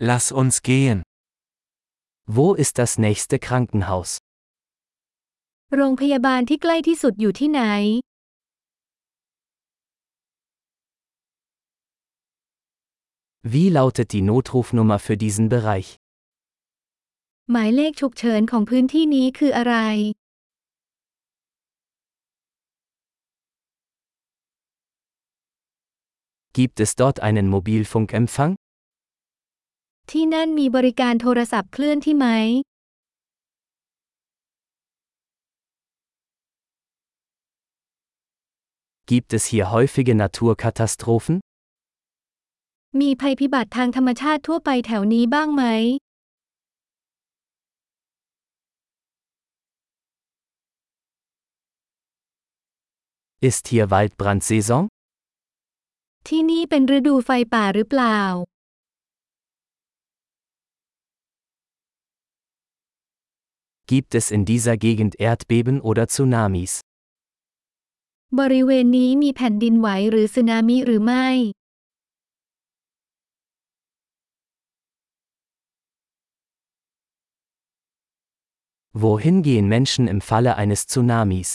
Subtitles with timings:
[0.00, 1.02] Lass uns gehen.
[2.28, 4.18] Wo ist das nächste Krankenhaus?
[5.76, 7.62] โรงพยาบาลที่ใกล้ที่สุดอยู่ที่ไหน
[13.52, 15.88] Wie lautet die Notrufnummer für diesen Bereich?
[17.52, 19.76] หมายเลขฉุกเฉินของพื้นที่นี้คืออะไร
[26.58, 28.52] Gibt es dort einen Mobilfunkempfang?
[30.14, 32.26] ที่นั่นมีบริการโทรศัพท์เคลื่อนที่ไหม
[39.10, 41.36] Gibt es hier häufige Naturkatastrophen?
[43.00, 45.64] มีภัยพิบัติทางธรรมชาติทั่วไปแถวนี้บ้างไหม
[53.48, 54.82] Ist hier Waldbrandsaison?
[56.28, 58.20] ที่นี่เป็นฤดูไฟป่าหรือเปล่า
[63.87, 66.71] Gibt es in dieser Gegend Erdbeben oder Tsunamis?
[68.39, 71.27] บริเวณนี้มีแผ่นดินไหวหรือสึนามิหรือไม่
[79.03, 81.49] Wohin gehen Menschen im Falle eines Tsunamis?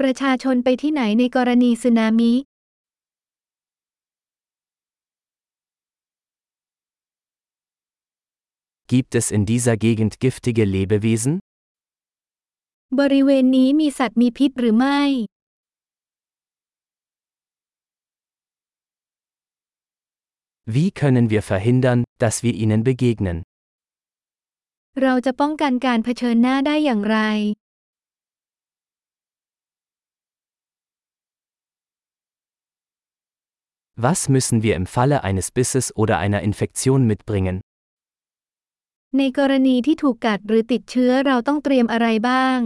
[0.00, 2.32] ประชาชนไปที่ไหนในกรณีสึนามิ
[8.92, 11.34] Gibt es in dieser Gegend giftige Lebewesen?
[13.00, 15.00] บริเวณนี้มีสัตว์มีพิษหรือไม่
[20.74, 23.38] Wie können wir verhindern, dass wir ihnen begegnen?
[25.02, 27.18] เราจะป้องกันการเผชิญหน้าได้อย่างไร
[34.06, 37.56] Was müssen wir im Falle eines Bisses oder einer Infektion mitbringen?
[39.18, 42.58] ในกรณีที่ถูกกัดหรือติดเชื้อเราต้องเตรียมอะไรบ้าง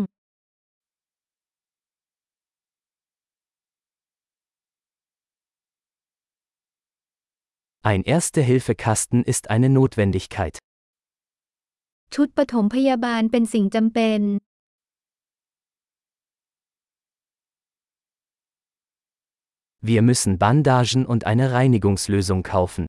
[7.90, 10.54] Ein Erste-Hilfe-Kasten ist eine Notwendigkeit.
[12.14, 14.20] ชุดปฐมพยาบาลเป็นสิ่งจำเป็น
[19.90, 22.84] Wir müssen Bandagen und eine Reinigungslösung kaufen.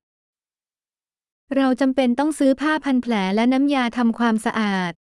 [1.56, 4.92] เราจำเป็นต้องซื้อผ้าพันแผลและน้ำยาทำความสะอาด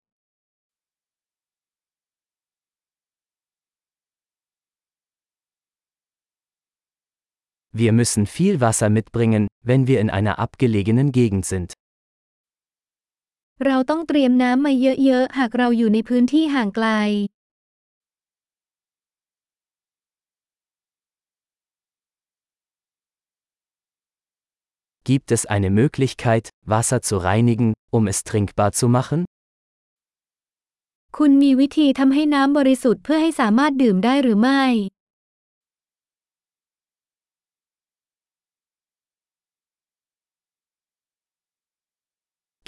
[7.81, 11.69] Wir müssen viel Wasser mitbringen, wenn wir in einer abgelegenen Gegend sind.
[13.65, 16.87] เราต้องเตรียมน้ำมาเยอะๆ หากเราอยู่ในพื้นที่ห่างไกล
[25.08, 29.20] Gibt es eine Möglichkeit, Wasser zu reinigen, um es trinkbar zu machen?
[31.16, 34.64] คุณมีวิธีทำให้น้ำบริสุทธิ์เพื่อให้สามารถดื่มได้หรือไม่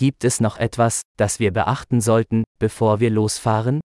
[0.02, 3.76] Gibt es noch etwas, das wir beachten sollten, bevor wir losfahren?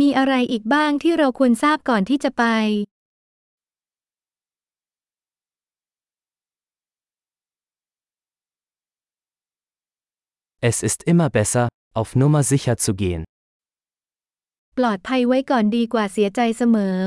[0.00, 2.44] มีอะไรอีกบ้างที่เราควรทราบก่อนที่จะไป
[10.64, 13.22] Es ist immer besser, auf Nummer sicher zu gehen.
[14.78, 16.98] ปลอดภัยไว้ก่อนดีกว่าเสียใจเสมอ